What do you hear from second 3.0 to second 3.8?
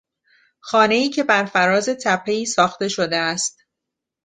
است